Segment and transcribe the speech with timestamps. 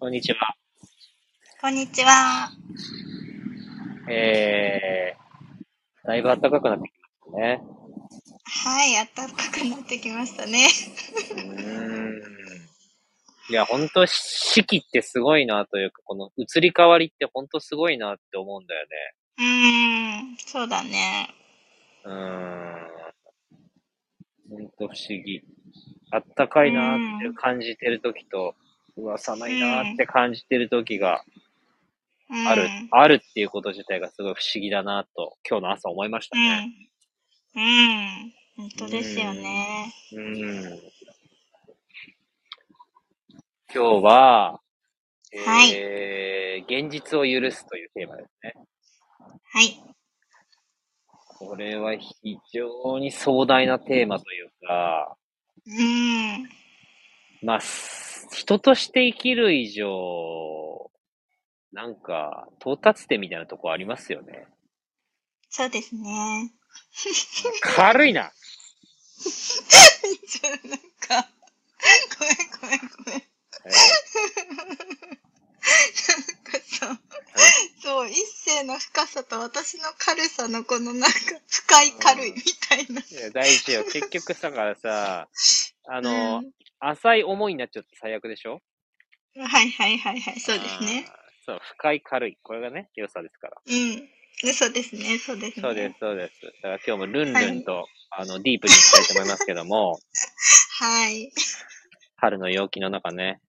[0.00, 0.54] こんにちは。
[1.60, 2.50] こんにちは。
[4.08, 7.60] えー、だいぶ暖かくなってきましたね。
[8.46, 10.68] はい、暖かくなってきましたね。
[11.32, 12.22] うーん。
[13.50, 18.86] いや、ほんと、四季ってすごいなというか、この移り変わりってほんとすごいなって思うんだよ
[19.36, 20.88] うーん、そうだね。
[20.92, 21.34] ね。
[22.04, 22.88] うーん。
[24.48, 25.42] ほんと不思議。
[26.10, 31.22] あったかいなって感じてるときと、うわ、寒いなって感じてるときが
[32.30, 36.66] うん、ある、あるっていうこと自体がすごい不思議だなと、今日の朝思いましたうね。
[36.66, 36.90] ん。
[37.56, 38.32] うん。
[38.56, 39.92] 本当ですよね。
[40.12, 40.80] うん。
[43.74, 44.60] 今日は、
[45.44, 48.54] はいえー、現実を許すというテーマですね。
[49.52, 49.82] はい。
[51.38, 55.16] これは非常に壮大なテーマというか、
[55.66, 56.48] うん。
[57.42, 60.90] まあ、す人として生きる以上、
[61.72, 64.46] なんか、到達点みたいなとこありますよね。
[65.50, 66.52] そうですね。
[67.62, 68.32] 軽いな
[70.64, 71.28] なんか、
[72.18, 73.22] ごめんごめんごめん。
[73.64, 73.74] なん
[76.42, 76.98] かさ、
[77.82, 83.00] そう、一世の深さと私の軽さのこのなんか深い軽いみたいな。
[83.00, 83.84] いや大事よ。
[83.84, 85.28] 結局さ、からさ、
[85.88, 86.50] あの、うん
[86.82, 88.62] 浅い思いになっちゃって最悪でしょ？
[89.36, 91.06] はいはいはいはい、そうですね。
[91.44, 92.38] そう、深い軽い。
[92.42, 93.56] これがね、良さですから。
[93.66, 94.08] うん。
[94.42, 95.62] でそうですね、そうですね。
[95.62, 96.40] そうです、そうです。
[96.40, 99.98] だから今日もルンルンと、あの、ディープにいきたいと思いますけども、
[100.78, 101.30] はい。
[102.16, 103.42] 春の陽気の中ね。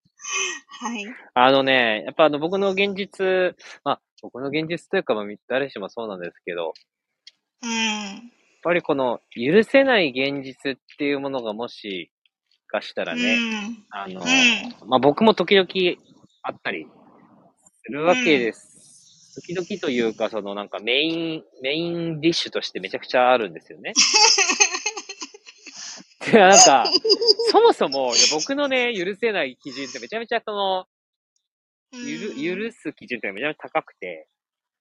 [0.80, 1.06] はい。
[1.32, 6.74] あのね、やっぱあの、僕の現実、まあ、僕の現実というか、まあ、誰しもそうなんですけど、
[7.62, 7.70] うん。
[7.70, 8.20] やっ
[8.62, 12.10] ぱりこの、許せない現実っていうものがもし
[12.72, 13.84] かしたらね、うん。
[13.90, 14.24] あの、う
[14.86, 15.68] まあ、僕も時々
[16.42, 16.88] あったり
[17.84, 19.40] するわけです。
[19.40, 23.92] 時々というか、そのなんかメイン、メインディッシュとしてめちゃくちゃあるんですよね。
[26.24, 26.86] でなんか、
[27.50, 30.86] そもそも、いや僕のね、許せない基準ってめちゃめちゃその、
[31.92, 34.28] ゆる、許す基準ってめちゃめちゃ高くて、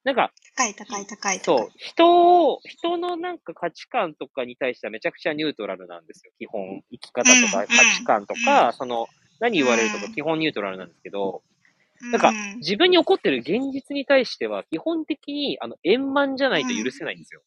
[0.03, 1.39] なんか、高い高い高い高い。
[1.39, 6.31] そう、人を、人のなんか価値観とかに対してはめちゃくちゃニュートラルなんですよ。
[6.39, 9.07] 基本、生き方とかうん価値観とか、その、
[9.39, 11.43] 何言われるとか基本ニュートラルなんですけど、
[12.11, 17.41] なんかうん自分に起こってる現実に対しては、基本的に、あの、円満じゃないと許せないんですよ。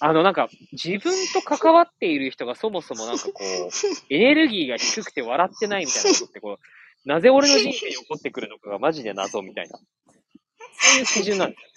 [0.00, 3.68] あの、なんか、自分と関わっている人がそもそもなんかこう、
[4.10, 9.78] エネルギーが低くて笑ってないみたいなことって、こう、なぜ俺の人生に起こってくるのかがマジで謎みたいな。
[9.78, 11.68] そういう基準なんですよ。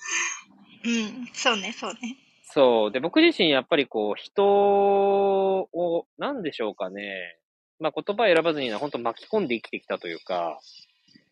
[0.85, 2.17] うん、そうね、そうね。
[2.43, 2.91] そう。
[2.91, 7.37] で、僕自身やっぱりこう、人を、なんでしょうかね。
[7.79, 10.59] まあ言葉選ばずには本当巻き込んで生きてきたというか。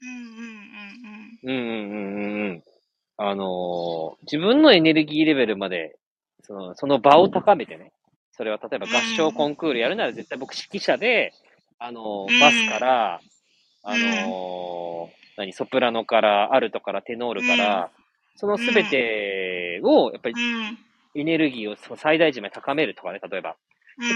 [0.02, 1.58] うんうんうんうん。
[1.58, 2.64] うんうんうんうん。
[3.18, 5.98] あのー、自分のエネルギーレベルまで、
[6.44, 7.94] その、その場を高めてね。
[8.34, 11.32] それは例えば合唱コンクールやるなら絶対僕指揮者で、
[11.80, 13.35] あのー、バスから、うん
[13.86, 17.92] あのー何、ソプラノから、アルトから、テノールから、
[18.36, 20.40] そのすべてを、やっぱりうん。
[20.40, 20.78] うん。
[21.16, 23.50] エネルギーをその最大値まで高めるとかね、例えば。
[23.50, 23.56] うん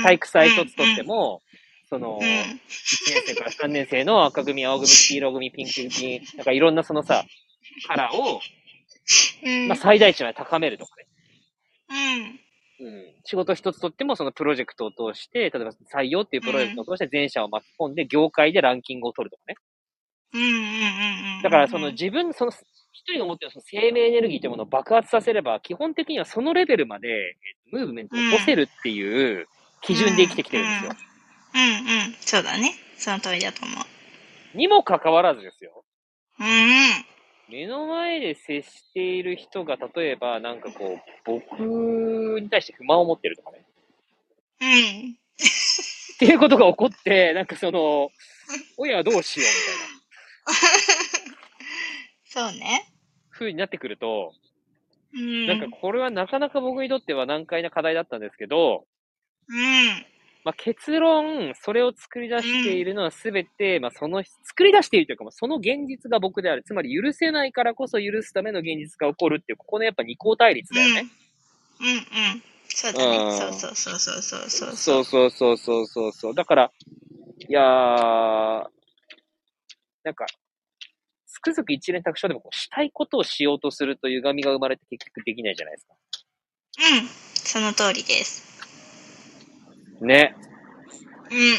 [0.04, 1.42] 体育祭一つとって、も、
[1.90, 2.22] その、うん。
[2.22, 2.60] 1年
[3.26, 7.24] 生から3年生の赤組、青組、黄色組、ピンク組、なんかいろんなそのさ、
[7.88, 8.42] カラーを、
[9.44, 9.68] うん。
[9.70, 11.08] まあ、最大値まで高めるとかね。
[12.80, 12.88] うん。
[12.88, 13.04] うん。
[13.26, 19.56] 仕事一つとってもそのプロジェクトを通して、例えば採用っていうプロジェクトを通して全社を巻き込んで、業界でランキングを取るとかね。
[20.34, 21.44] うんうんうんうん。
[21.44, 29.48] だからその自分、その一人が持ってるその生命エネルギーというものを爆発させれば、基本的にはそのレベルまでえームーブメントを起こせるっていう
[29.82, 30.92] 基準で生きてきてるんですよ。
[31.56, 32.16] うんうん。
[32.20, 32.74] そうだね。
[32.98, 34.58] その通りだと思う。
[34.58, 35.84] にもかかわらずですよ。
[36.40, 37.06] うんうん。
[37.50, 43.66] 目の前で接している人が、例えば、なんかこう、僕に対して不満を持ってるとかね。
[44.62, 45.18] うん。
[46.16, 48.12] っていうことが起こって、なんかその、
[48.78, 50.66] 親はどうしようみた
[52.44, 52.86] いなそうね。
[53.32, 54.34] 風になってくると、
[55.14, 55.48] うん。
[55.48, 58.86] なんかこれはなかなか僕にとっては難解な課題だったんですけど、
[59.48, 60.06] うん。
[60.50, 66.64] まあ、結論、それを作り出しているのはすべて、まあ、その、作り出しているというか、まあ、その現実が僕である。
[66.64, 71.06] つまり許せないからこそ許すための現実が起こるっていう、ここのやっぱ二項対立だよね。
[71.82, 72.04] うんうん。
[72.68, 73.32] そうだうんね。
[73.32, 74.76] そうそうそうそうそうそう。
[74.76, 76.34] そうそうそうそうそうそう。
[76.34, 76.72] だから、
[77.48, 77.64] いやー、
[80.04, 80.26] なんか、
[81.28, 85.94] つくづく一連卓上でもこうしたいことをしようとすると歪みが生まれて結局できないじゃないですか。
[86.80, 87.08] うん。
[87.08, 88.49] その通りです。
[90.06, 90.36] ね。
[91.32, 91.58] うん。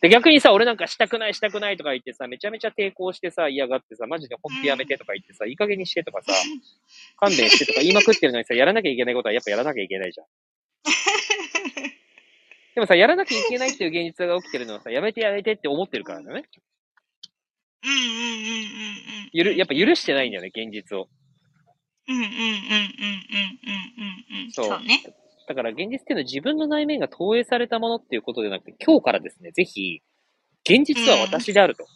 [0.00, 6.32] で、逆にさ、俺なんかしたくない、したくないとか言ってさ、めちゃめちゃ抵抗してさ、嫌がってさ、マジで本気やめてとか言ってさ、いい加減にしてとかさ、
[7.16, 10.26] 勘弁してとか言いまくってるのにさ、やらなきゃいけないことはやっぱやらなきゃいけないじゃん。
[12.76, 16.44] でもさ、やらなきゃいけないっていう現実が起きてるのはさ、やめてやめてって思ってるからだね。
[17.82, 18.66] うんうんうんうんう
[19.26, 19.30] ん。
[19.32, 21.08] ゆる、やっぱ許してないんだよね、現実を。
[22.06, 22.38] うんうんうんうんうん
[24.36, 24.52] うんうん。
[24.52, 24.66] そう。
[24.66, 25.02] そうね。
[25.48, 30.02] だから現実っていうのは自分の内面が投影されたものっていうことでなくて、今日からですね、ぜひ、
[30.68, 31.86] 現実は私であると。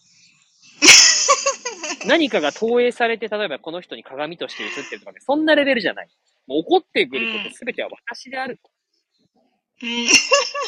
[2.06, 6.08] 何かが投影されて、例えばこの人に鏡として映ってるとかね、そんなレベルじゃない。
[6.46, 8.70] もう起こってくることすべては私であると。
[9.82, 10.08] うん。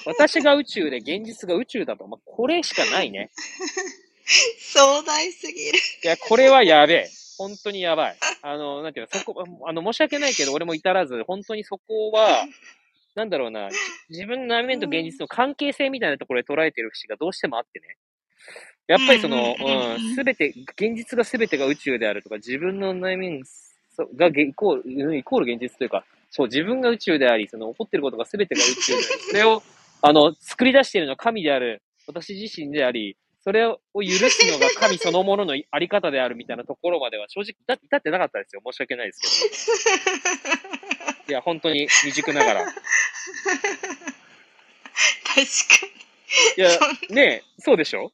[0.05, 2.07] 私が宇宙で現実が宇宙だと。
[2.07, 3.31] まあ、これしかないね。
[4.59, 5.79] 壮大すぎる。
[6.05, 7.11] いや、これはやべえ。
[7.39, 8.17] 本当にやばい。
[8.43, 12.47] あの、なんていうの、そこ、あの、申し訳ないけど、俺も至らず、本当にそこは、
[13.15, 13.69] なんだろうな、
[14.09, 17.97] 自分の内面と現実の関係性みたいなところで捉えてる節がどうしてもあってね。
[18.87, 23.43] やっぱりその、うん、すべて、現実がすべてが宇宙であるとか、自分の内面
[24.17, 29.63] がイコール、イコール現実というか、そう、自分が宇宙であり、その起こってることがすべてが宇宙であり、それを、
[30.03, 38.63] あの、作り出しているのは神である、私自身であり、それを許すのが神そのもののあり方であるみたいなところまでは正直だ至ってなかったですよ。
[38.65, 41.29] 申し訳ないですけど。
[41.29, 42.63] いや、本当に未熟ながら。
[42.63, 42.65] い
[45.25, 45.95] 確か
[46.57, 46.81] やそ、
[47.15, 48.03] ねえ、そうでしょ？
[48.05, 48.11] に。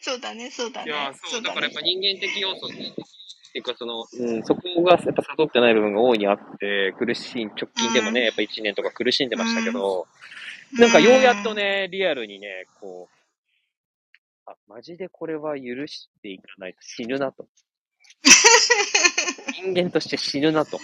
[0.00, 0.90] そうだね、そうだね。
[0.90, 2.88] いや、そう、だだねからやっぱ人間的要素ね。
[2.88, 10.06] っていうか、その、うん、そこがやっぱ悟ってない部分が大いにあって、苦しい、直近でもね、うんやっぱ1年とか苦しんでましたけど、
[10.72, 11.54] なんかようやっと。
[11.54, 13.15] ね、リアルにね、こう、あ、
[14.68, 17.46] マジでこれは許していかないと死ぬなと。
[19.54, 20.78] 人間として死ぬなと。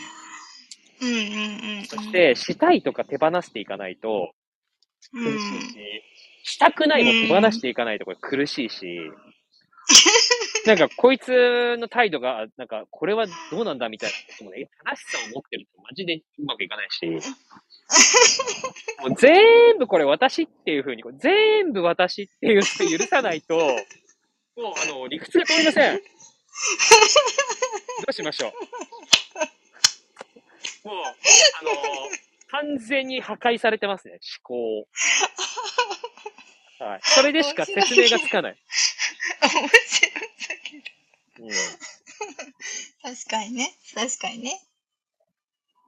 [1.01, 1.85] うんうんうんうん。
[1.85, 4.35] そして、したいとか手放していかないと
[5.13, 6.03] うん、苦しいし、
[6.45, 9.01] したくないも手放していかないとこれ苦しいし、
[10.67, 17.07] なんかこいつの態度が、なんかこれはどうなんだみたいなこともね、正しさを持ってるとマジでうまくいかないし、
[19.01, 23.57] もう全部これ私っていう風に、こう全部私っていうのを許さないと、
[24.57, 25.97] もうあの、理屈が通りません。
[25.97, 26.03] ど
[28.09, 28.53] うしましょ
[30.85, 30.89] う。
[30.89, 31.05] もう、あ
[31.65, 32.11] の、
[32.49, 34.87] 完全に破壊されてますね、思考を。
[36.85, 37.01] はい。
[37.03, 38.57] それでしか説明がつかない。
[39.43, 40.13] 面白い
[40.49, 40.79] だけ
[41.41, 41.47] ど。
[41.47, 41.51] う
[43.03, 43.75] 確かにね。
[43.95, 44.61] 確かにね。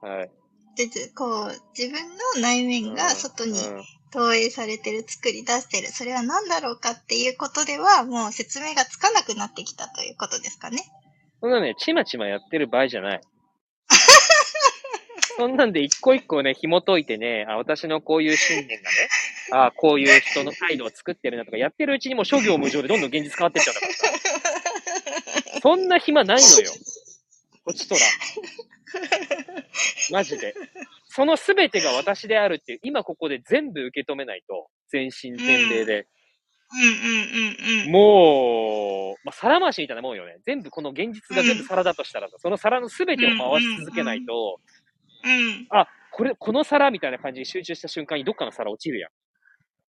[0.03, 0.07] ん。
[0.07, 0.31] はい。
[0.75, 3.85] で、ずこう、自分の内面が外にうん
[4.15, 5.87] 投影されてる、作り出してる。
[5.89, 10.83] それは何だろうかっていうことでは、もう説明がつかなくなってきたということですかね。
[11.41, 13.21] そんなね、ちまちまやってる場合じゃない。
[15.37, 19.09] そんなんで一個一個ね、紐解いてね、あ、私のこういう信念がね、
[19.51, 25.59] あ、こういう人の態度を作ってるなとか、やってるうちにもう諸行無常でどんどん現実変わってっちゃうんだからさ。
[25.61, 26.71] そんな暇ないのよ。
[27.63, 28.01] こっちとら。
[30.11, 30.53] マジで。
[31.07, 36.07] その全てが私であるっていう、今ここで全部受け止めないと、全身全霊で。
[36.73, 36.95] うんうん
[37.81, 37.91] うんうん。
[37.91, 40.37] もう、まあ、皿回しみたいなもんよね。
[40.45, 44.59] 全部この現実が全部皿だとしたらさ、その皿の全てを回し続けないと、
[45.23, 45.67] うん。
[45.71, 49.11] あ、これ、この皿みたいな感じに集中した瞬間にどっかの皿落ちるやん。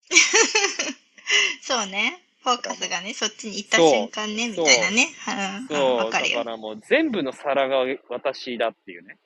[1.61, 2.23] そうね。
[2.43, 5.09] フォーカスがね、そっちに行った瞬間ね、みたいなね。
[5.69, 6.01] うんうん。
[6.01, 6.43] そう、かるよ。
[6.43, 9.17] からもう全部の皿が私だっていうね。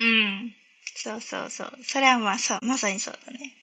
[0.00, 0.54] うん。
[0.96, 1.78] そうそうそう。
[1.84, 3.54] それはまあ、そう、まさにそうだね。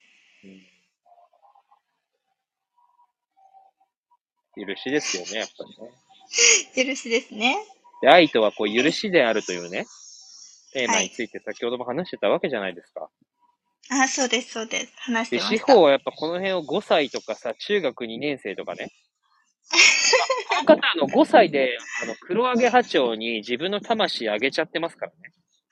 [4.56, 5.64] 許しですよね、やっぱ
[6.74, 6.86] りね。
[6.86, 7.56] 許しですね。
[8.00, 9.86] で、愛とはこう、許しであるというね、
[10.72, 13.10] テーマについて先ほども話してたわけじゃないですか。
[13.90, 14.92] あ、そうです、そうです。
[14.96, 15.66] 話してで、ました。
[15.66, 18.90] 司法はやっぱこの辺を5歳とかさ、中学2年生とかね。
[20.66, 25.18] この方、あの、5歳で、あの、黒揚げ波長に自分の魂あげちゃってますからね。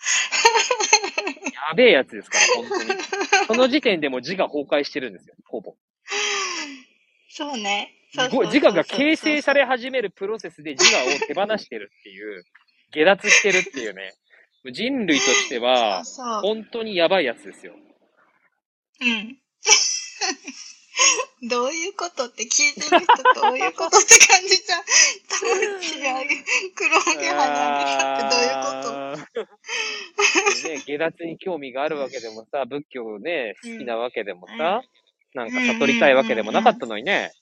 [1.69, 3.01] やべえやつですから、本当に。
[3.47, 5.77] その時点でもう自我崩壊してるんですよ、ほぼ。
[7.29, 7.95] そうね。
[8.13, 12.45] そう自我が形成され始めるプロセスで自我を手放してるっていう、
[12.93, 14.15] 下脱してるっていうね。
[14.73, 16.03] 人類としては。
[16.43, 17.75] 本当にやばいやつですよ。
[19.01, 19.39] うん。
[21.49, 23.07] どういうことって聞いてる人
[23.41, 24.83] どういうことって感じじゃん。
[25.29, 29.47] 魂あげ、黒揚げ派にあげたってどういうこ
[30.63, 30.69] と？
[30.69, 34.83] ね、下脱に興味があるわけでもさ、仏教をね、好きなわけでもさ、
[35.33, 37.33] なんか悟りたいわけでもなかったのにね、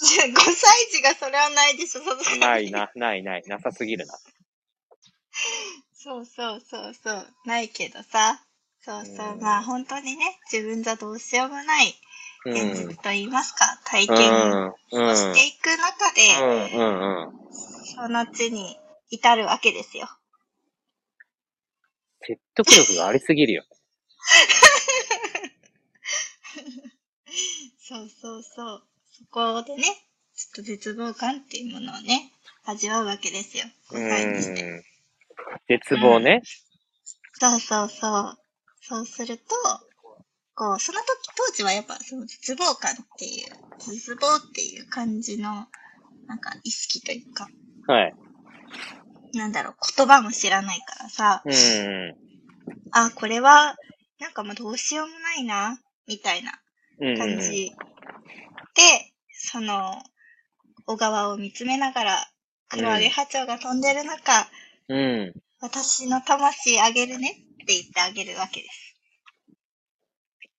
[0.00, 2.70] いや、5歳児がそれはないでしょ、さすがにない。
[2.70, 4.14] な、ないない、なさすぎるな。
[5.94, 7.34] そうそうそうそう。
[7.46, 8.44] ないけどさ。
[8.88, 9.32] そうそう。
[9.34, 11.94] うんまあ本当にね、自分じゃどうしようもない
[12.46, 14.16] 現実と言いますか、体うん。
[14.16, 14.32] 験
[14.92, 15.10] うん。
[15.10, 16.80] をしていく中で、うん。
[16.80, 17.24] うん。
[17.24, 17.32] うん。
[17.94, 18.78] その地に
[19.10, 20.08] 至るわけですよ。
[22.22, 23.64] 説得力がありすぎるよ。
[27.78, 28.82] そうそうそう。
[29.12, 29.82] そこでね、
[30.34, 32.32] ちょっと絶望感っていうものをね、
[32.64, 33.64] 味わうわけですよ。
[33.90, 34.62] う5歳にして。
[34.62, 34.82] ん。
[35.68, 36.40] 絶望ね。
[37.34, 38.38] そうそうそう。
[38.88, 39.44] そうすると、
[40.54, 45.66] こう、その時、当時はやっぱその絶望感っていう、絶望っていう感じの、
[46.26, 47.48] なんか意識というか、
[47.86, 48.14] はい。
[49.34, 52.14] なんだろう、言葉も知らないからさ、うん。
[52.92, 53.76] あ、これは、
[54.20, 56.52] なんかもうどうしようもないな、みたいな
[56.98, 57.18] うん。
[57.18, 57.72] 感じ。
[58.74, 60.02] で、その、
[60.86, 62.30] 小川を見つめながら、
[62.70, 64.48] 黒揚げ波長が飛んでる中、
[64.88, 65.34] うん。
[65.60, 68.94] 私の魂あげるねって言ってあげるわけです。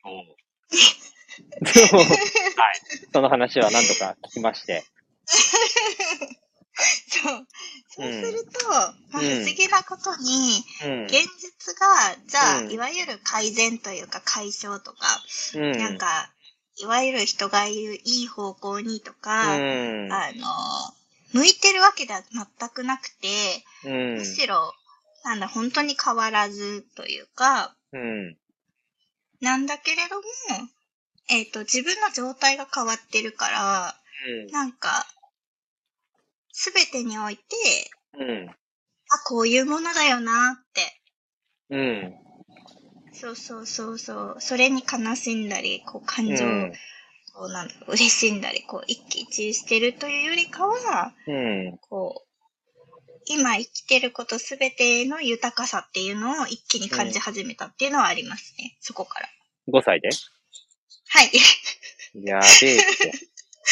[0.03, 0.13] そう。
[2.05, 2.81] はい。
[3.11, 4.85] その話は何度か聞きまして。
[7.09, 7.47] そう。
[7.89, 11.05] そうすると、んまあ、不思議なことに、うん。
[11.05, 15.21] 現実が、じゃあ、うんいわゆる改善というか解消とか、
[15.55, 15.71] うん。
[15.71, 16.31] なんか、
[16.77, 20.13] いわゆる人が言ういい方向にとか、うん。
[20.13, 20.45] あの、
[21.33, 24.17] 向いてるわけでは全くなくて、うん。
[24.19, 24.73] むしろ、
[25.23, 28.37] なんだ、本当に変わらずというか、うん。
[29.41, 30.23] なんだけれども、
[31.29, 33.95] えっ、と、自分の状態が変わってるから、
[34.51, 35.05] なんか、
[36.51, 37.43] すべてにおいて、
[38.13, 38.49] うん。
[38.49, 38.55] あ、
[39.27, 41.01] こういうものだよなって。
[41.69, 42.15] うん。
[43.13, 44.35] そうそうそうそう。
[44.39, 46.73] それに悲しんだり、こう感情、うん。
[47.33, 51.77] こうなんだろう、嬉しんだり、こう一喜一憂してるというよりかは、うん。
[51.89, 52.28] こう、
[53.31, 58.75] 今生きてることすべての豊かさっていうのを一気に感じ始めたっていうのはありますね。
[58.81, 59.29] そこから。
[59.71, 60.09] 5歳で？
[61.09, 61.31] はい。
[62.25, 63.13] やべえって。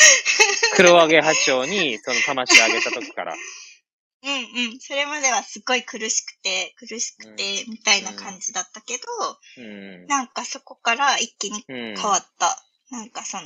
[0.77, 3.33] 黒揚げ八丁にその魂あげた時から。
[3.33, 4.31] うん
[4.71, 4.79] うん。
[4.79, 9.03] それまではすごい苦しくて、苦しくて、みたいな感じだったけど、
[9.57, 10.05] うん。
[10.05, 11.95] なんかそこから一気にうん。
[11.95, 12.63] 変わった。
[12.91, 13.43] なんかその、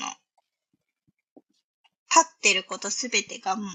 [2.14, 3.68] 立ってることすべてがもう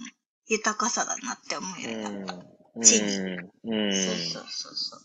[0.49, 2.35] 豊かさだなって思うようになった。
[2.35, 2.83] うん。
[2.83, 3.39] 地うん。
[3.65, 3.93] うん。
[3.93, 5.01] そうそうそうそう。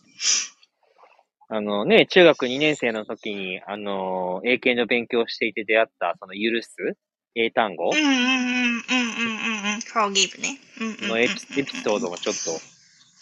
[1.53, 6.97] あのね、中学2年生の時に、あの、英検の勉強をしていて出会った、その許す
[7.35, 7.91] 英単語？
[7.91, 9.79] うんうんうんうんうんうんうん。
[9.79, 10.59] forgive ね。
[10.79, 11.39] うんうんうんうんのエピ
[11.83, 12.61] ソードもちょっと、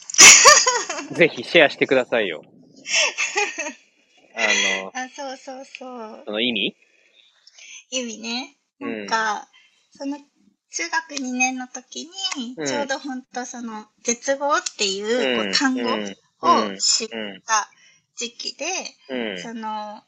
[1.16, 2.44] ぜひシェアしてくださいよ。
[4.36, 4.42] あ
[4.84, 6.24] の、あ、そうそうそう。
[6.26, 6.76] その意味？
[7.92, 8.56] 意味ね。
[8.82, 9.48] うんなんか、
[9.92, 10.18] その、
[10.72, 17.42] 中学2年の時に、うんちょうど本当その、絶望っていうこう単語うんを知っうん。
[17.42, 17.70] た
[18.16, 18.66] 時期で、
[19.10, 19.42] うん。
[19.42, 20.04] その、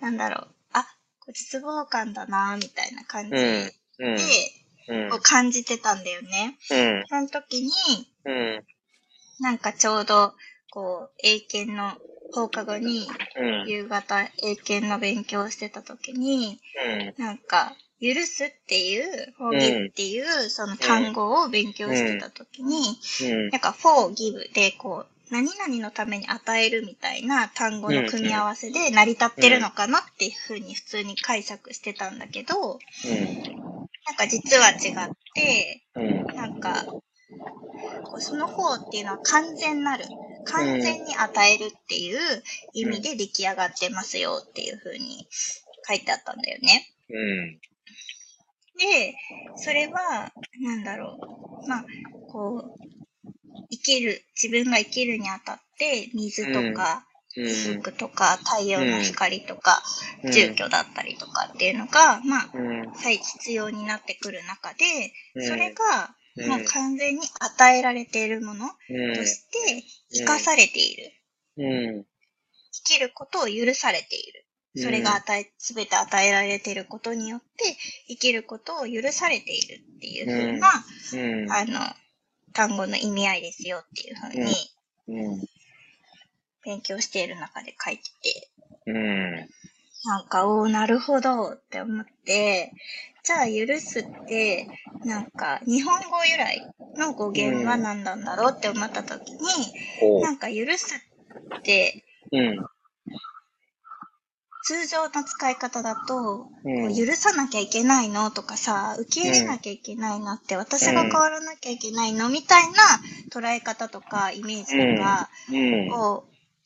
[0.00, 0.86] なんだろう、あ、
[1.26, 3.72] 絶望感だな、みたいな感じで。
[5.10, 6.56] こう感じてたんだよね。
[6.70, 7.04] うん。
[7.08, 7.70] その時に、
[8.24, 8.64] うん。
[9.40, 10.34] なんかちょうど、
[10.70, 11.92] こう、英検の
[12.32, 13.68] 放課後に、うん。
[13.68, 16.60] 夕方英検の勉強をしてた時に、
[17.18, 17.22] うん。
[17.22, 23.48] なんか、許すっていう、forgive っていう、その単語を勉強してた時に、うん。
[23.50, 32.78] なんか forgive で、こう、何々のために与えるみたいな単語の組み合わせで成り立ってるのかなっていうふうに普通に解釈してたんだけど、
[34.06, 36.26] なんか実は違って、うん。
[36.26, 36.84] なんか、
[38.18, 40.04] その方っていうのは完全なる、
[40.44, 42.18] 完全に与えるっていう
[42.72, 45.26] 意味で出来上がってますよっていうふうに
[45.88, 46.88] 書いてあったんだよね。
[47.10, 47.60] うん。
[48.78, 49.14] で、
[49.56, 51.18] それは、なんだろ
[51.64, 51.68] う。
[51.68, 51.84] まあ、
[52.28, 52.86] こう、
[53.70, 57.06] 生きる、自分が生きるにあたって、水とか、
[57.36, 57.82] うん。
[57.82, 59.82] 服とか、太陽の光とか、
[60.24, 62.90] うん住居だったりとかっていうのが、まあ、うん。
[62.90, 66.16] はい、必要になってくる中で、うんそれが、うん
[66.48, 71.12] もう完全に与えられているものうんとして生かされている。
[71.56, 71.62] う
[72.00, 72.04] ん。
[72.72, 74.45] 生きることを許されている。
[74.76, 77.46] それが与え、すべて与えられていることによって、
[78.08, 80.68] 生きることを許されているっていうふうな、
[81.14, 81.52] うん。
[81.52, 81.80] あの、
[82.52, 84.54] 単語の意味合いですよっていうふうに
[85.08, 85.46] うん。
[86.64, 88.48] 勉強している中で書いてて、
[88.86, 89.48] うん。
[90.04, 92.72] なんか、おー、なるほどって思って、
[93.22, 94.68] じゃあ、許すって、
[95.04, 99.38] なんか、日本語由来の語源は何なんだろうって思った時に、
[100.00, 100.94] ほなんか、許す
[101.58, 102.36] って、う。
[102.36, 102.66] うん。
[104.66, 112.78] 通常の使い方だと、うん許さなきゃいけないのとかさ、受け入れなきゃいけないのって、私が変わらなきゃいけないのみたいな
[113.30, 115.92] 捉え方とかイメージとかうん。
[115.92, 116.24] を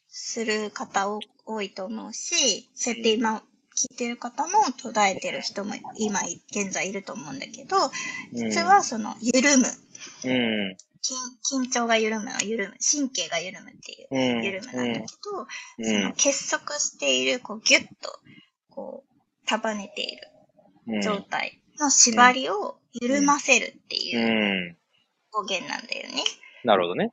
[0.09, 1.09] する方
[1.45, 3.43] 多いと思うし、そうやって今、
[3.77, 4.51] 聞いてる方も
[4.83, 7.77] 途絶えてる人も今現在いると思うんだけど、
[8.33, 9.67] 実はその緩む。
[10.25, 10.33] う
[10.73, 10.77] ん。
[11.03, 12.75] 緊緊張が緩むの緩む。
[12.81, 14.45] 神経が緩むっていううん。
[14.45, 15.07] 緩むなんだけど、
[15.43, 16.13] うそのん。
[16.15, 18.19] 結束している、こうギュッと、
[18.71, 20.29] こう、束ねている
[20.89, 21.01] うん。
[21.01, 23.99] 状態の縛りを緩ませるってう。
[23.99, 24.77] いうん
[25.33, 26.25] 語源なんだよね。
[26.65, 27.13] なるほどね。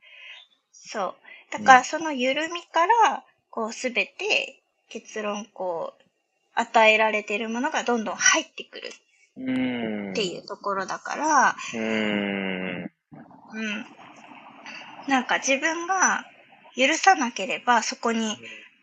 [0.72, 1.14] そう。
[1.52, 6.02] だからその緩みから、こうすべて結論、こう、
[6.54, 8.90] 与えられているものがどんどん入ってくる
[9.36, 10.10] うん。
[10.10, 12.67] っていうところだから、うん。
[13.58, 13.86] うん。
[15.08, 16.24] なんか自分が
[16.76, 18.36] 許さなければそこに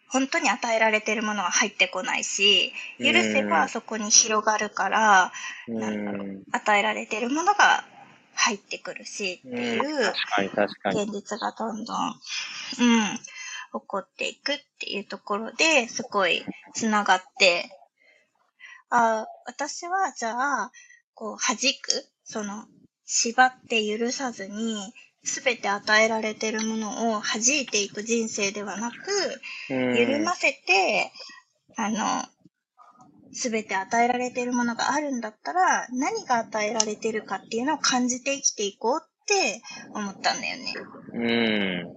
[0.09, 5.31] 本当に与えられているものは入ってこないし、許せばそこに広がるから、
[5.67, 6.43] うん。
[6.51, 7.85] 与えられているものが
[8.33, 10.13] 入ってくるしっていう。
[10.85, 12.15] 現実がどんどん、うん、
[13.17, 17.69] 起こっていくっていうところですごいつながって、
[18.89, 20.71] あ私はじゃあ、
[21.13, 22.65] こう弾く、その
[23.05, 24.93] 縛って許さずに、
[25.23, 28.95] すべて与えられているものを弾いていく人生ではなく、
[29.69, 31.11] うん緩ませて、
[31.77, 32.23] あの、
[33.33, 39.61] すべて与えられているものがあるんだったら、何が与えられているかっていうのを感じて生きていこうって
[39.93, 40.73] 思ったんだよね。
[41.13, 41.95] うん。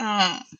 [0.00, 0.58] うん。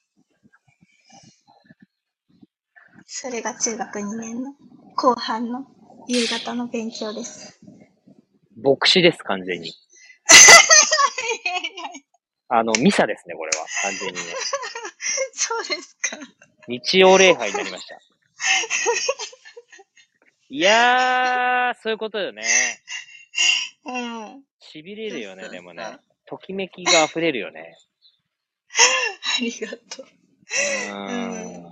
[3.06, 4.54] それが中学2年の
[4.96, 5.66] 後半の
[6.08, 7.57] 夕方の勉強です。
[8.62, 9.72] 牧師です、完全に。
[12.48, 13.66] あの、ミサですね、これは。
[13.82, 14.20] 完全にね。
[15.32, 16.18] そうですか。
[16.66, 17.98] 日曜礼拝になりました。
[20.50, 22.42] いやー、そういうことよね。
[23.84, 24.24] うん。
[24.24, 25.98] あ痺れるよね、でもね。
[26.26, 27.76] ときめきが溢れるよね。
[29.40, 30.06] りがとう。
[30.06, 31.62] ううんーん。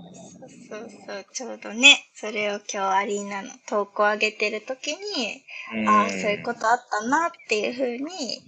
[0.69, 5.45] そうそうそう、ちょうどね、それを今日アリーナの投稿上げてる時に、
[5.87, 8.41] ああ、そういうことあったなっていうふうに、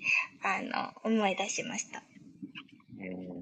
[0.42, 2.02] あの、思い出しました。
[2.98, 3.38] うん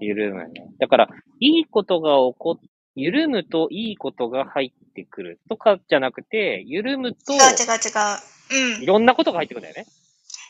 [0.00, 0.72] 緩むね。
[0.78, 1.08] だから、
[1.40, 8.76] いいことが起こっ、緩むといいことが入ってくるとかじゃなくて、緩むと違う違う違う。
[8.76, 8.86] うんい。
[8.86, 9.92] ろんなことが入ってくるんだよね。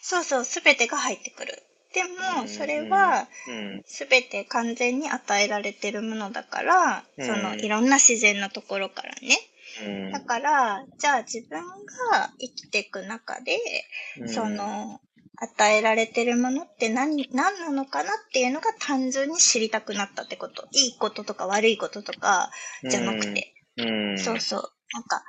[0.03, 1.53] そうそう、すべてが入ってくる。
[1.92, 3.83] でうんも、それは、うん。
[3.85, 9.38] すべて完全に与えられてるものだから、うんその、いろんな自然なところからね。
[9.87, 13.59] うんだから、じゃあ自分が生きていく中で、
[14.26, 15.00] そ、の、
[15.37, 20.68] 与えられてるものって何、何なのかなっていうのが単純に知りたくなったってこと。
[20.72, 22.50] いいこととか悪いこととか
[22.88, 23.55] じゃなくて。
[23.79, 24.72] うん、そうそう。
[24.92, 25.24] なんか、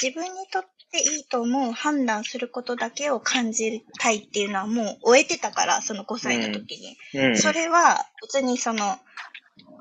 [0.00, 6.96] 自分にとっていいと思う判断することだけを感じたいっていうのはもう終えてたから、その5歳の時に。
[7.20, 8.98] うん、それは別にその、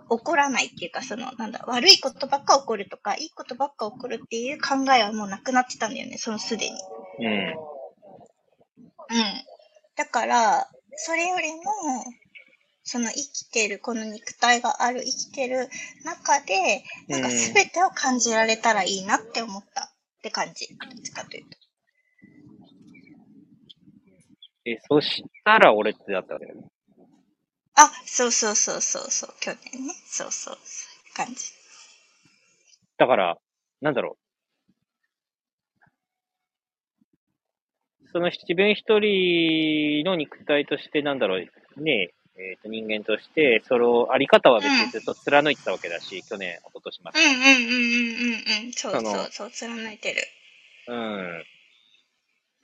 [0.09, 6.77] 起こらないっていうか、その、なんだ、悪いことばっか起こるとか、いいことばっか起こるっていう考えはもうなくなってたんだよね、そのすでに。
[7.19, 7.27] うん。
[7.27, 7.55] うん。
[9.95, 11.61] だから、それよりも、
[12.83, 15.69] その生きてる、この肉体がある生きてる
[16.05, 20.67] 中で、なんか全てを感じられたらいいなって思ったって感じ。
[20.67, 21.57] どっちかというと。
[24.65, 26.67] え、そしたら俺ってだったわけだよね。
[27.75, 29.93] あ、そうそうそうそうそう、去年ね。
[30.05, 31.53] そうそう、そういう感じ。
[32.97, 33.37] だから、
[33.81, 34.27] なんだろう。
[38.11, 42.16] その自分一人の肉体として、なんだろう、ねえ、
[42.57, 47.19] っ、と、人間として、そのあり方は別にずっと貫いてたわけだし、去年、一昨年まで。
[47.19, 48.73] うんうんうんうんうんうん。
[48.73, 50.21] そうそうそう、貫いてる。
[50.87, 51.43] うん。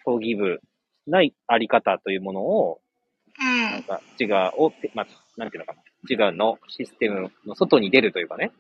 [0.04, 0.62] フォーギブ
[1.08, 2.82] ないあり方というものを、
[3.40, 3.62] うん。
[3.72, 5.08] なんか、自我を、まあ、
[5.38, 5.82] なんていうのかな。
[6.10, 8.52] 自我のシステムの外に出るというかね。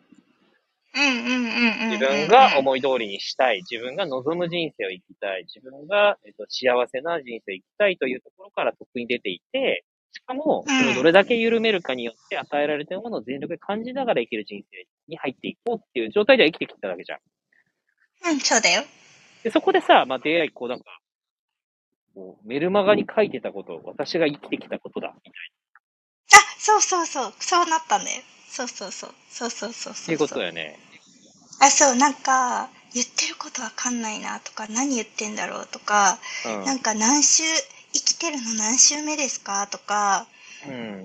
[0.95, 1.89] うんうんうんうんうん。
[1.91, 17.19] 自分が思い通りにしたい、自分が望む人生を生きたい、自分が、えっと、幸せな人生を生きたいというところから得に出ていて、しかも、うんそれをどれだけ緩めるかによって与えられているものを全力で感じながら生きる人生に入っていこうっていう状態では生きてきたわけじゃん。
[18.31, 18.83] うん、そうだよ。
[19.43, 20.85] で、そこでさ、まあ、出会い、こうなんか、
[22.13, 25.33] こうメルマガに書いてたこと、私が生きてきたことだ、みたい
[26.33, 28.21] あ、そうそうそう、そうなったんだよ。
[28.47, 29.93] そうそうそう、そうそうそうそう。
[29.93, 29.99] な。
[29.99, 30.77] っていうことだよね。
[31.59, 36.65] あ、そう、なんか、言ってることわかんないなとか、何言ってんだろうとか、うん。
[36.65, 37.43] なんか何週、
[38.23, 39.67] 生きてるの何週目ですか？
[39.67, 40.27] とか、
[40.65, 40.99] うん。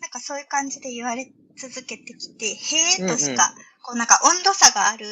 [0.00, 5.06] なんかそういう感じで言われ続けてきて、へえとしか、こうなんか温度差がある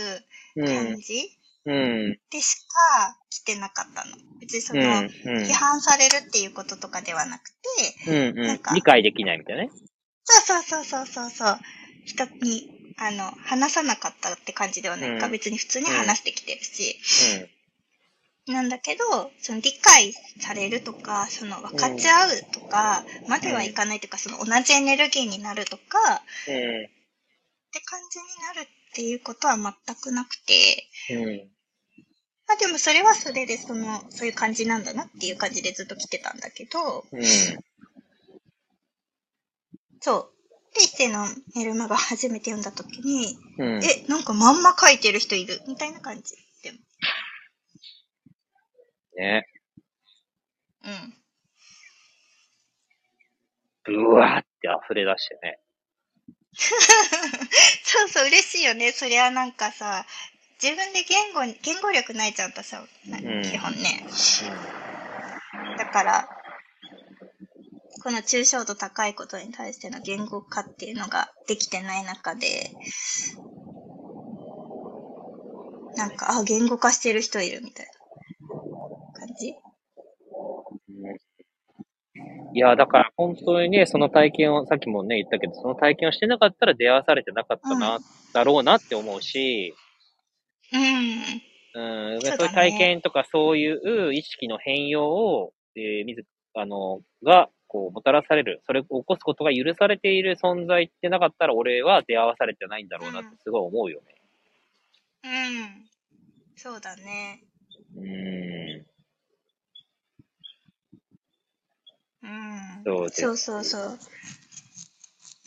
[0.57, 0.67] うん。
[0.67, 1.29] 感じ
[1.67, 2.19] うん。
[2.31, 4.17] でしか来てなかったの。
[4.41, 4.83] 別にそうん。
[4.83, 5.09] の、うん
[5.45, 8.39] 批判されるっていうこととかではなくて、うん。
[8.39, 9.71] うんなんか理解できないみたいなね。
[10.25, 11.61] そうそうそうそうそう。
[12.07, 15.27] 人に、あの、話さなかったって感じではないか。
[15.27, 16.99] うん別に普通に話してきてるし。
[18.47, 18.55] うん。
[18.55, 26.85] なんだけど、その理解されるとか、その分かち合うとか、まではいかないというか、その同じエネルギーになるとか、うん。
[26.85, 26.89] っ
[27.73, 31.51] て感じになるっていうことは全くなくて、うん。
[32.47, 37.23] まあでもそれはそれでその、そういう感じなんだなっていう感じでずっと来てたんだけど、うん。
[40.01, 40.75] そう。
[40.75, 43.85] で、一世のメルマガ初めて読んだ時に、うん。
[43.85, 46.37] え、なんかまんま書いてる人いるみたいな感じ。
[49.17, 49.47] ね。
[50.85, 51.15] うん。
[53.85, 55.59] ブワーって溢れ出してね。
[56.55, 58.93] そうそう、嬉しいよね。
[58.93, 60.07] そりゃなんかさ、
[60.63, 64.07] 自分で言語に、言語力ないじゃんとさ、なうん基本ね。
[65.79, 66.29] だから、
[68.03, 72.71] この抽象度高いことに対しての言語化っていうのができてない中で、
[75.97, 77.93] なんか、あ、言語化してる人いるみたいな
[79.21, 79.55] 感じ
[82.17, 88.03] うんいや、だから本当にね、その体験を、さっきもね、言ったけど、その体験をしてなかったら出会わされてなかったな、うん
[88.35, 89.75] だろうなって思うし、
[90.73, 92.13] うん。
[92.15, 104.15] うん、そういう体験とかそういう意識の変容を、えー、自あの、が、こう、もたらされる、それを起こすことが許されている存在ってなかったら、俺は出会わされてないんだろうなってすごい思うよね。
[105.25, 105.87] うん。
[106.57, 107.43] そうだね。
[107.97, 108.87] うん。
[112.23, 112.74] うん。
[112.85, 113.99] そうそうそうそう。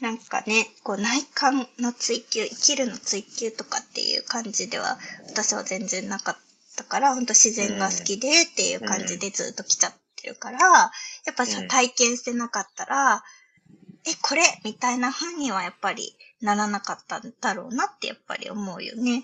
[0.01, 4.97] なんかね、こう内観の追求、生きるの追求とかっていう感じでは、
[5.27, 6.35] 私は全然なかっ
[6.75, 10.91] たから、ほんと自然が好きでっていう感じでずっと来ちゃってるから、や
[11.31, 13.23] っぱさう、ん体験してなかったら、
[14.05, 19.23] え、これみたいな風にはやっぱりならなかったんだろうなってやっぱり思うよね。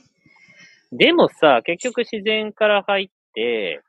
[0.91, 3.81] でもさ、結局自然から入って、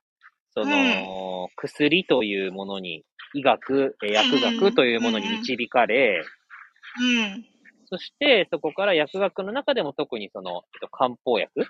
[0.55, 3.05] その、薬というものに、
[3.35, 6.25] 医学、え薬学というものに導かれ、
[7.01, 7.45] うん。
[7.87, 11.67] そしてそこから薬学の中でも特にその、えっと、漢方薬。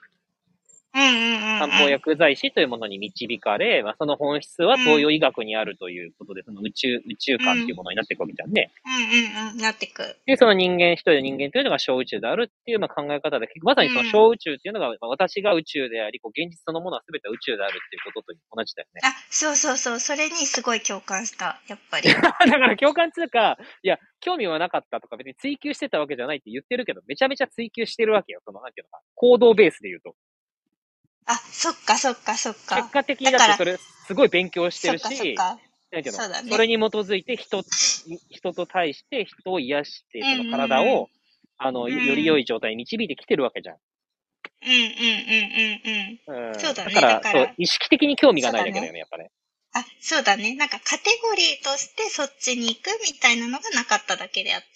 [0.94, 8.70] 漢方薬剤師というものに導かれ、まあ、その本質は東洋医学にあるということで、その宇宙、宇宙観というものになっていくわけじゃんね。
[8.87, 9.59] うんうんうん。
[9.59, 10.16] なってく。
[10.26, 19.00] で、その人間、一人の人間というのが小宇宙であるっていうまあ考え方で、まさにその小宇宙っていうのが、まあ私が宇宙であり、こう現実そのものは全て宇宙であるっていうことと同じだよね。
[19.02, 20.00] あ、そうそうそう。
[20.00, 21.61] それにすごい共感した。
[21.66, 22.09] やっぱり。
[22.14, 28.40] だから共感つうか、いや、興味はなかったとか別に追求してたわけじゃないって言ってるけど、めちゃめちゃ追求してるわけよ。
[28.44, 30.14] その、なんていうのか、行動ベースで言うと。
[31.26, 32.90] あ、そっかそっかそっか結。
[32.90, 35.58] 果的にだってそれ、すごい勉強してるし、か。
[35.90, 36.18] なんていうの？
[36.18, 37.62] そうだねそれに基づいて人、
[38.30, 41.08] 人と対して人を癒して、その体うんうんうんを、
[41.56, 43.76] あの、うんより良い状態に導いてきてるわけじゃん。
[44.62, 44.90] うんうんうん
[46.26, 46.48] うんうん。
[46.48, 46.60] うん。
[46.60, 49.30] そうだねから、だからそう、意識的に興味がないだけだよね、やっぱね。
[49.72, 50.54] あ、そうだね。
[50.54, 54.66] なんかカテゴリーとしてそっちに行くみたいなのがなかっただけであって、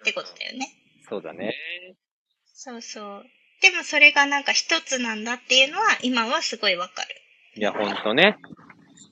[0.00, 0.68] ってことだよね。
[1.08, 1.54] そうだね。
[2.54, 3.24] そうそう。
[3.60, 7.08] でもそれがなんか一つなんだっていうのは今はすごいわかる。
[7.56, 8.38] いや、ほんとね。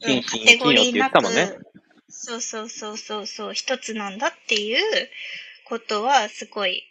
[0.06, 1.66] うん、心身カテゴリーな一よって言ってたもんねく、
[2.08, 4.78] そうそうそうそうそう、一つなんだっていう
[5.64, 6.82] ことはすごい、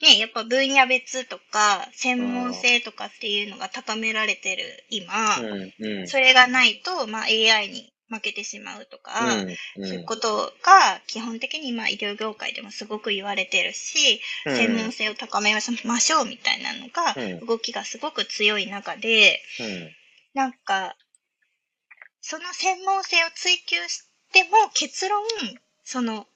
[0.00, 6.08] ね、やっぱ分野別とか、専門性とかっていうのが高められてる今、うん、うん。
[6.08, 9.20] それがないと、まあ AI に負けてしまうとか、
[9.76, 14.56] うん、そういうことが基本的にまあ医療業界でもすごく言われてるし、うん。
[14.56, 19.90] 専門性を高めましょうみたいなのが、うん動きがすごく強い中で、うん。
[20.34, 20.96] なんか、
[22.20, 25.22] その専門性を追求しても結論、
[25.84, 26.26] その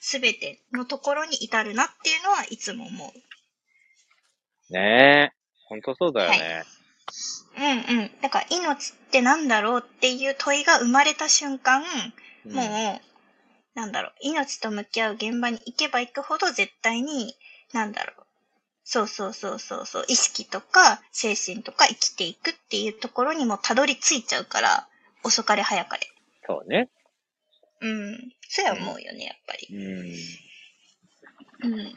[0.00, 3.12] すべてのところに至るなっていうのはいつも思
[4.70, 4.72] う。
[4.72, 5.36] ねえ。
[5.68, 6.64] ほんとそうだよね。
[7.56, 8.10] うんうん。
[8.20, 11.82] だから命ってなんだろうっていう問いが生まれた瞬間、
[12.44, 13.00] うんもう、
[13.74, 17.34] なんだろう、命と向き合う現場に行けば行くほど絶対に、
[17.72, 18.26] なんだろう、
[18.84, 24.86] そうそうそうそうそう、意識とか精神とか生きていくっていうところにもたどり着いちゃうから、
[25.24, 26.08] 遅かれ早かれ。
[26.46, 26.88] そうね。
[27.80, 28.32] うん。
[28.48, 29.68] そうや思うよね、やっぱり。
[29.72, 31.72] うん。
[31.72, 31.94] うん。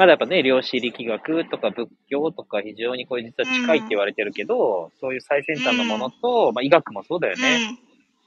[0.00, 7.68] まだやっぱね、量子力学とか仏教とか非常にこれ実は近いって言われてるけど、そういう最先端のものと、まあ医学もそうだよね。
[7.70, 7.78] うん。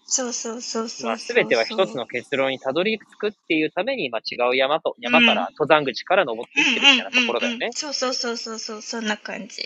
[0.05, 1.09] そうそうそうそう。
[1.09, 7.73] まあ全ては一つの結論にたどり着くっていうために、まあ違う山と、山から、うん登山口から登っていってるみたいなところだよねうんうんうんうん。
[7.73, 9.63] そうそうそうそうそう、そんな感じ。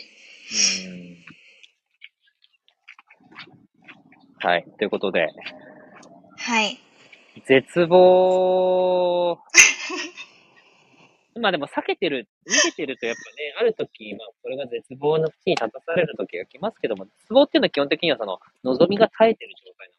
[0.88, 1.28] うん
[4.40, 4.64] はい。
[4.78, 5.28] ということで、
[6.38, 6.78] はい。
[7.44, 9.38] 絶望
[11.40, 19.90] まあでも避けてる、逃げてるとやっぱね、ある時、まあそれが絶望の地に立たされる時が来ますけども、絶望っていうのは基本的にはその、望みが絶えてる状態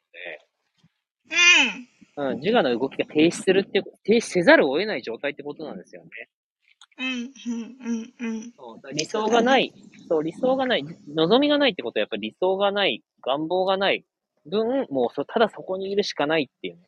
[2.18, 6.10] なので、うん、自我の動きが停止するっていう、停止せざるを得ない状態ってことなんですよね。
[6.98, 8.52] うん、うん、うん、うん。
[8.52, 9.74] そう理想がない、
[10.08, 14.04] そう、理想がない、望みがないってことはやっぱり理想がない、願望がない
[14.46, 16.82] 分、もうそただそこにいるしかないっていうね。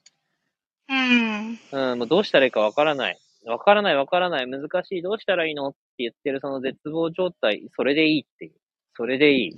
[0.90, 1.92] うん。
[1.92, 3.20] うん、もうどうしたらいいかわからない。
[3.46, 8.52] わからないわからない、難しい、どうしたらいいのって言ってるその絶望状態、それでいいっていう。
[8.96, 9.50] それでいい。
[9.50, 9.58] うん。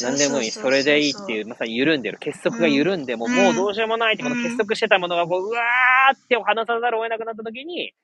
[0.00, 2.18] 何でもいい、それでいいっていう、まさに緩んでる。
[2.18, 7.94] 結束が緩んでも、うん、もうどうしようもないって、この結束してたものがこう、うわーって離さざるを得なくなった時に、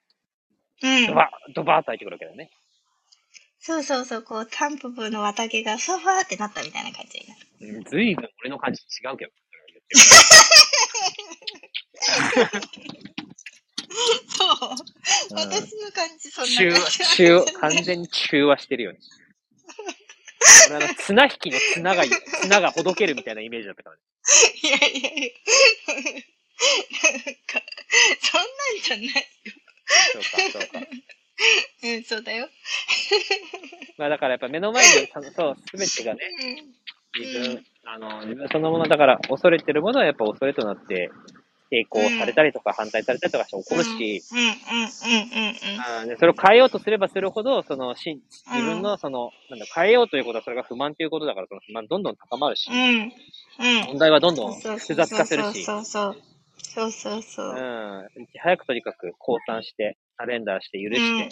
[0.83, 1.07] うん。
[1.07, 2.51] ドバッ、ドバーっと入ってくるわけだよね。
[3.61, 7.79] そうそうそう、こう、タンポポの綿毛がソファーってなったみたいな感じになる。
[7.79, 9.33] うん、ずいぶん俺の感じ違うけど。
[14.29, 14.77] そう。
[15.35, 16.99] 私の感じ、そんな感じ。
[17.17, 18.99] 中和、完全に中和してるよね。
[20.71, 22.05] 俺あの、綱引きの綱が、
[22.43, 24.03] 綱がほどけるみたいなイメージだったからね。
[24.63, 25.31] いやいやいや。
[25.95, 27.63] なんか、
[28.21, 29.13] そんなんじゃないよ。
[30.13, 30.89] そうか、そうか。
[31.83, 32.49] うん、そうだよ。
[33.99, 36.31] まあだからやっぱ目の前に、そう、すべてがね、
[37.19, 41.11] 自分、あの、自分そのものだから恐れてるものはやっぱ恐れとなって、
[41.75, 44.23] 抵抗されたりとか反対されたりとかして怒るし、
[46.19, 48.21] それを変えようとすればするほど、そのし
[48.55, 52.71] 自分のその、なんだ、変えようということはそれが不満ということだから、その不満どんどん高まるし、
[53.87, 56.15] 問題はどんどん複雑化するし、そうそう
[56.63, 57.55] そうそうそう。
[57.55, 58.09] うん。
[58.41, 61.29] 早くとにかく降参して、サレンダーして許して、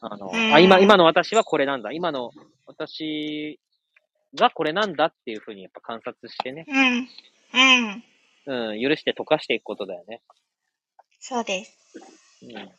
[0.00, 1.92] あの、あ、今、今の私はこれなんだ。
[1.92, 2.32] 今の
[2.66, 3.58] 私
[4.34, 6.64] がこれなんだっていうふうにやっぱ観察してね。
[6.68, 6.76] うん。
[6.76, 7.00] う
[7.96, 8.04] ん。
[8.46, 10.22] うん、許して溶かしていくことだよね。
[11.20, 11.78] そうです。
[12.42, 12.70] うん。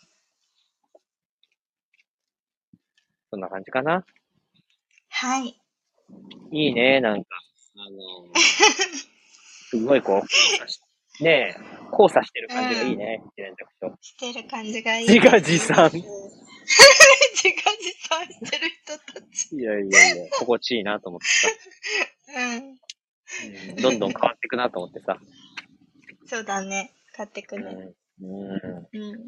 [3.30, 4.06] そんな感じかな？
[5.10, 5.60] はい。
[6.52, 7.30] いいね、なんか。
[7.76, 8.34] あの
[9.70, 11.60] すごいこう、ねえ、
[11.92, 13.98] 交差してる感じがいいね、一連着と。
[14.02, 15.90] してる感じがいい、自画自賛。
[15.90, 16.04] 自
[17.66, 19.56] 画自賛してる人たち。
[19.56, 21.48] いやいやいや、心地いいなと思ってさ。
[22.36, 22.80] うん。
[23.70, 25.18] うん、どんどん変わっていくなと思ってさ。
[26.26, 26.94] そうだね。
[27.16, 27.94] 買ってくね。
[28.22, 28.28] うん。
[28.28, 29.26] うんうん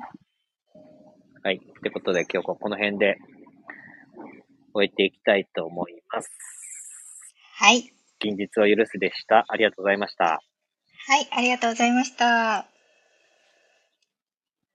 [1.44, 1.58] はい。
[1.58, 3.18] ってことで今日はこの辺で
[4.74, 6.32] 終えていきたいと思います。
[7.54, 7.94] はい。
[8.20, 9.46] 近日を許すでした。
[9.48, 10.42] ありがとうございました。
[11.08, 12.75] はい、ありがとうございました。